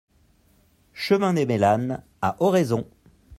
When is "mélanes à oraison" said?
1.45-2.87